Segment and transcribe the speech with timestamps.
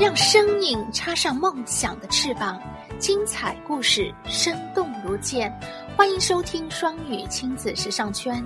[0.00, 2.58] 让生命插上梦想的翅膀，
[2.98, 5.54] 精彩故事生动如见。
[5.94, 8.42] 欢迎收听双语亲子时尚圈。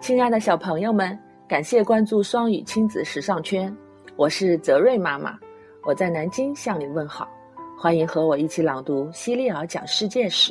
[0.00, 3.70] 亲爱的小朋友们，感谢关注双语亲子时尚圈，
[4.16, 5.38] 我是泽瑞妈妈，
[5.82, 7.28] 我在南京向你问好，
[7.78, 10.50] 欢迎和我一起朗读《希利尔讲世界史》。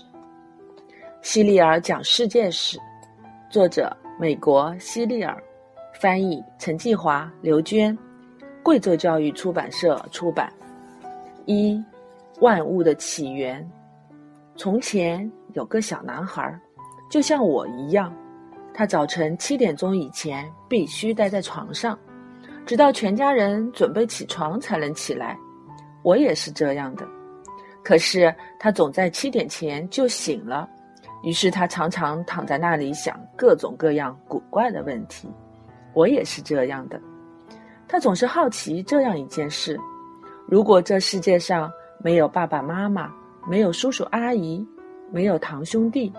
[1.23, 2.79] 希利尔讲世界史，
[3.49, 5.35] 作者美国西利尔，
[5.99, 7.97] 翻译陈继华、刘娟，
[8.61, 10.53] 贵州教育出版社出版。
[11.47, 11.83] 一，
[12.41, 13.67] 万物的起源。
[14.55, 16.59] 从前有个小男孩，
[17.09, 18.15] 就像我一样，
[18.71, 21.97] 他早晨七点钟以前必须待在床上，
[22.67, 25.35] 直到全家人准备起床才能起来。
[26.03, 27.03] 我也是这样的，
[27.83, 30.69] 可是他总在七点前就醒了。
[31.23, 35.29] 于是他常常躺在那里想各种各样古怪的问题。
[35.93, 36.99] 我也是这样的。
[37.87, 39.79] 他总是好奇这样一件事：
[40.47, 43.11] 如果这世界上没有爸爸妈妈，
[43.47, 44.65] 没有叔叔阿姨，
[45.11, 46.13] 没有堂兄弟，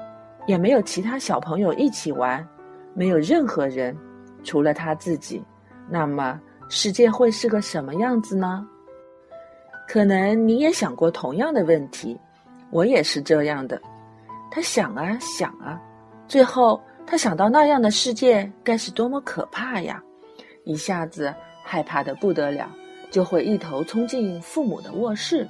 [0.46, 2.46] 也没有其他小朋友一起玩，
[2.92, 3.96] 没有任何人，
[4.42, 5.42] 除了他自己，
[5.88, 8.66] 那么世界会是个什么样子呢？
[9.88, 12.18] 可能你也想过同样的问题。
[12.70, 13.80] 我也是这样的。
[14.50, 15.80] 他想啊想啊，
[16.26, 20.02] 最后他想到那样的世界该是多么可怕呀！
[20.64, 21.34] 一下子
[21.64, 22.70] 害怕的不得了，
[23.10, 25.48] 就会一头冲进父母的卧室，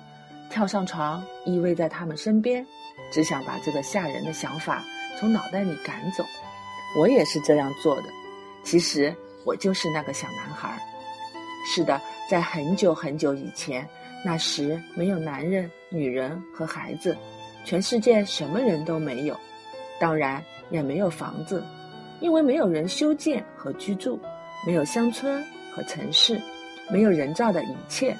[0.50, 2.64] 跳上床依偎在他们身边，
[3.10, 4.82] 只想把这个吓人的想法
[5.18, 6.24] 从脑袋里赶走。
[6.98, 8.04] 我也是这样做的。
[8.62, 10.78] 其实我就是那个小男孩。
[11.66, 13.86] 是的，在很久很久以前，
[14.24, 17.16] 那时没有男人、女人和孩子。
[17.70, 19.36] 全世界什么人都没有，
[20.00, 21.62] 当然也没有房子，
[22.18, 24.18] 因为没有人修建和居住，
[24.66, 25.40] 没有乡村
[25.72, 26.42] 和城市，
[26.90, 28.16] 没有人造的一切。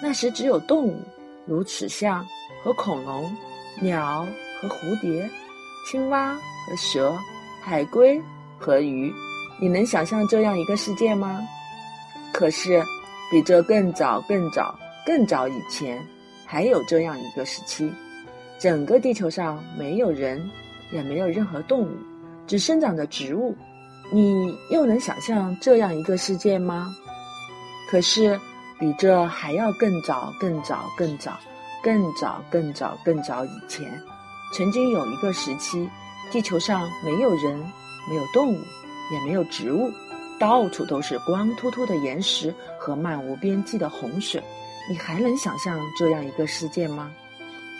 [0.00, 0.96] 那时只有动物，
[1.44, 2.24] 如齿象
[2.62, 3.36] 和恐龙，
[3.80, 4.24] 鸟
[4.62, 5.28] 和蝴蝶，
[5.90, 7.18] 青蛙和蛇，
[7.60, 8.22] 海龟
[8.60, 9.12] 和鱼。
[9.60, 11.42] 你能想象这样一个世界吗？
[12.32, 12.80] 可是，
[13.28, 16.00] 比这更早、更早、更早以前，
[16.46, 17.92] 还有这样一个时期。
[18.58, 20.50] 整个地球上没有人，
[20.92, 21.96] 也没有任何动物，
[22.46, 23.54] 只生长着植物。
[24.12, 26.94] 你又能想象这样一个世界吗？
[27.90, 28.38] 可是，
[28.78, 31.38] 比这还要更早、更早、更早、
[31.82, 34.00] 更早、更早、更早以前，
[34.52, 35.88] 曾经有一个时期，
[36.30, 37.58] 地球上没有人，
[38.08, 38.58] 没有动物，
[39.12, 39.90] 也没有植物，
[40.38, 44.42] 到处都是光秃秃的岩石和漫无边际的洪水。
[44.88, 47.10] 你还能想象这样一个世界吗？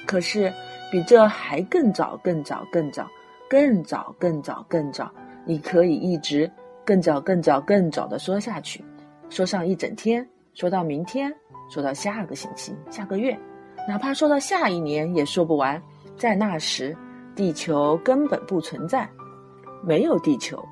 [0.06, 0.52] 可是，
[0.90, 3.08] 比这还更早、更早、更早、
[3.48, 5.10] 更早、更早、更早，
[5.44, 6.50] 你可以一直
[6.84, 8.84] 更早、更早、更早的说下去，
[9.28, 11.34] 说上一整天，说到明天，
[11.70, 13.38] 说到下个星期、下个月，
[13.88, 15.80] 哪怕说到下一年也说不完。
[16.16, 16.96] 在那时，
[17.34, 19.08] 地球根本不存在，
[19.82, 20.62] 没有地球，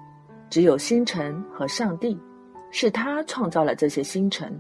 [0.49, 2.17] 只有星辰和上帝，
[2.71, 4.57] 是他创造了这些星辰。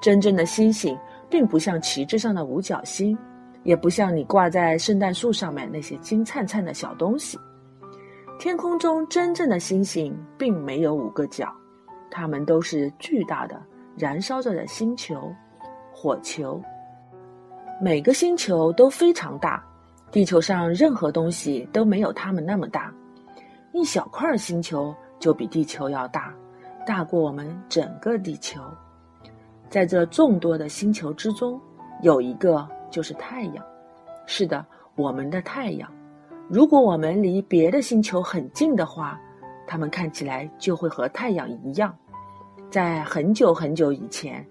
[0.00, 0.96] 真正的星星，
[1.28, 3.16] 并不像旗帜上的五角星。
[3.66, 7.36] 也不像你挂在圣诞树上面那些金灿灿的小东西。
[8.38, 11.52] 天空中真正的星星并没有五个角，
[12.08, 13.60] 它们都是巨大的
[13.96, 15.34] 燃烧着的星球、
[15.92, 16.62] 火球。
[17.80, 19.60] 每个星球都非常大，
[20.12, 22.94] 地球上任何东西都没有它们那么大。
[23.72, 26.32] 一小块星球就比地球要大，
[26.86, 28.60] 大过我们整个地球。
[29.68, 31.60] 在这众多的星球之中，
[32.00, 32.64] 有一个。
[32.90, 33.64] 就是太阳，
[34.26, 34.64] 是的，
[34.94, 35.90] 我们的太阳。
[36.48, 39.20] 如果我们离别的星球很近的话，
[39.66, 41.94] 它们看起来就会和太阳一样。
[42.70, 44.46] 在很久很久以前，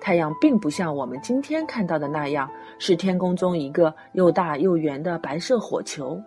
[0.00, 2.48] 太阳并不像我们今天看到的那样，
[2.78, 6.20] 是天空中一个又大又圆的白色火球。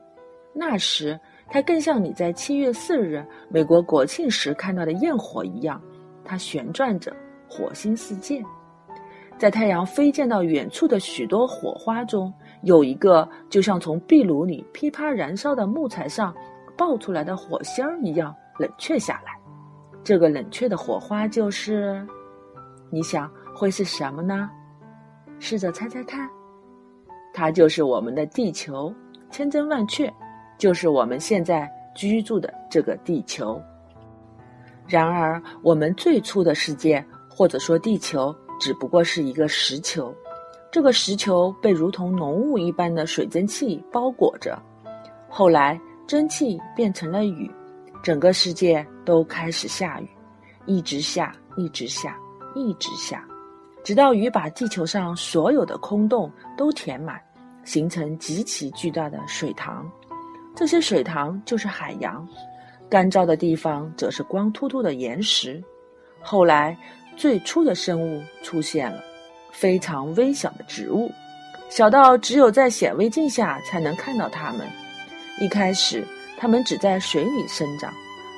[0.54, 5.82] 那时，它更像你在七月四日美国国庆时看到的焰火一样，
[6.24, 7.16] 它旋转着，
[7.50, 8.44] 火星四溅。
[9.44, 16.34] 在太阳飞溅到远处的许多火花中，有一个就像从壁炉里噼啪燃烧的木材上
[16.78, 19.38] 爆出来的火星儿一样冷却下来。
[20.02, 22.08] 这个冷却的火花就是，
[22.90, 24.50] 你想会是什么呢？
[25.40, 26.26] 试着猜猜看。
[27.34, 28.94] 它就是我们的地球，
[29.30, 30.10] 千真万确，
[30.58, 33.62] 就是我们现在居住的这个地球。
[34.88, 38.34] 然而，我们最初的世界，或者说地球。
[38.64, 40.16] 只不过是一个石球，
[40.72, 44.58] 这个石球被如同浓雾一般的水蒸气包裹着，
[45.28, 45.78] 后来
[46.08, 47.52] 蒸汽变成了雨，
[48.02, 50.08] 整个世界都开始下雨，
[50.66, 52.18] 一直下，一直下，
[52.56, 53.28] 一直下，
[53.84, 57.20] 直到雨把地球上所有的空洞都填满，
[57.66, 59.86] 形成极其巨大的水塘。
[60.56, 62.26] 这些水塘就是海洋，
[62.90, 65.62] 干燥的地方则是光秃秃的岩石。
[66.22, 66.78] 后来，
[67.16, 69.04] 最初的生物出现了，
[69.52, 71.12] 非常微小的植物，
[71.70, 74.68] 小到只有在显微镜下才能看到它们。
[75.40, 76.04] 一开始，
[76.38, 77.94] 它们只在水里生长，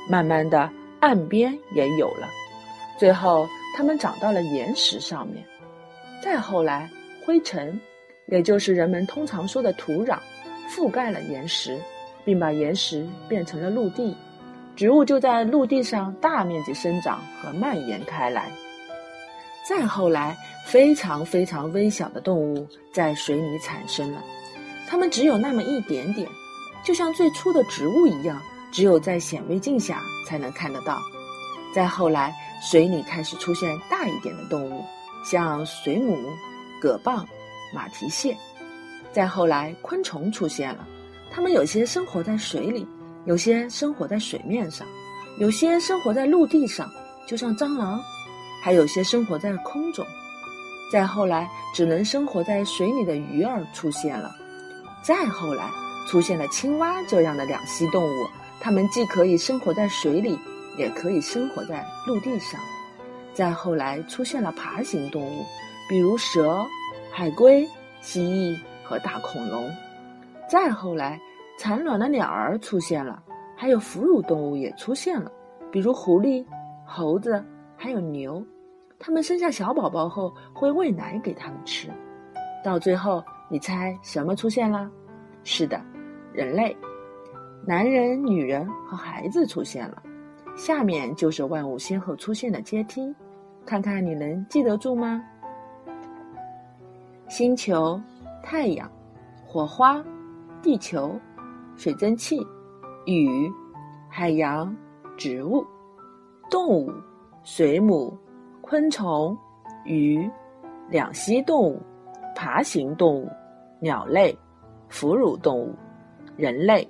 [0.10, 0.70] 慢慢的，
[1.00, 2.28] 岸边也有了。
[2.98, 5.46] 最后，它们长到了岩石上面。
[6.24, 6.90] 再后来，
[7.26, 7.80] 灰尘，
[8.28, 10.18] 也就是人们通常说的土壤，
[10.70, 11.80] 覆盖了岩石。
[12.26, 14.18] 并把岩石变成了陆地，
[14.76, 18.50] 植物就在陆地上大面积生长和蔓延开来。
[19.68, 24.24] 再后来，非常非常微小的动物在水里产生了，
[24.88, 26.30] 它们只有那么一点点，
[26.84, 28.40] 就像最初的植物一样，
[28.72, 31.02] 只有在显微镜下才能看得到。
[31.74, 32.32] 再后来，
[32.62, 34.86] 水里开始出现大一点的动物，
[35.26, 36.16] 像水母、
[36.80, 37.26] 蛤蚌、
[37.74, 38.38] 马蹄蟹。
[39.12, 40.88] 再后来，昆虫出现了。
[41.32, 42.88] 它们有些生活在水里，
[43.26, 44.88] 有些生活在水面上，
[45.40, 46.90] 有些生活在陆地上，
[47.28, 48.00] 就像蟑螂；
[48.66, 50.04] 还有些生活在空中。
[50.92, 54.32] 再后来，只能生活在水里的鱼儿出现了。
[55.04, 55.70] 再后来，
[56.08, 58.28] 出现了青蛙这样的两栖动物，
[58.60, 60.36] 它们既可以生活在水里，
[60.80, 62.60] 也可以生活在陆地上。
[63.36, 65.46] 再后来，出现了爬行动物，
[65.88, 66.66] 比如蛇、
[67.12, 67.70] 海龟、
[68.02, 69.70] 蜥蜴和大恐龙。
[70.50, 71.22] 再后来，
[71.60, 73.22] 产卵的鸟儿出现了，
[73.56, 75.32] 还有哺乳动物也出现了，
[75.72, 76.44] 比如狐狸、
[76.84, 77.46] 猴子，
[77.78, 78.44] 还有牛。
[79.06, 81.92] 它们生下小宝宝后会喂奶给它们吃。
[82.64, 84.90] 到最后，你猜什么出现了？
[85.44, 85.80] 是的，
[86.34, 86.76] 人类，
[87.68, 90.02] 男人、女人和孩子出现了。
[90.56, 93.14] 下面就是万物先后出现的阶梯，
[93.64, 95.24] 看看你能记得住吗？
[97.28, 98.02] 星球、
[98.42, 98.92] 太阳、
[99.46, 100.04] 火花。
[100.64, 101.16] 地球、
[101.76, 102.40] 水蒸气、
[103.06, 103.48] 雨、
[104.10, 104.76] 海洋、
[105.16, 105.64] 植物、
[106.50, 106.92] 动物、
[107.44, 108.18] 水母、
[108.68, 109.38] 昆虫、
[109.84, 110.28] 鱼、
[110.90, 111.80] 两栖动物、
[112.36, 113.30] 爬行动物、
[113.80, 114.36] 鸟类、
[114.90, 115.72] 哺乳动物、
[116.36, 116.88] 人类，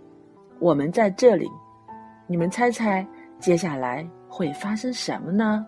[0.60, 1.51] 我们在这里。
[2.27, 3.06] 你们猜猜，
[3.39, 5.68] 接下来会发生什么呢？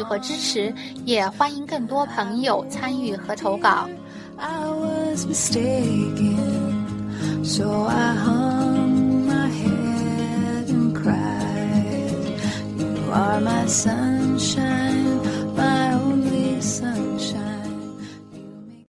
[0.00, 0.74] 与和支持。
[1.04, 3.86] 也欢迎更多朋友参与和投稿。
[4.38, 6.38] I was mistaken,
[7.44, 12.38] so I hung my head and cried.
[12.78, 15.19] You are my sunshine.